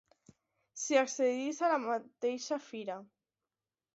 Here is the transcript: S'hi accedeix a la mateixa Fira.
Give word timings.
S'hi 0.83 0.97
accedeix 1.01 1.59
a 1.67 1.69
la 1.73 1.77
mateixa 1.83 2.61
Fira. 2.71 2.99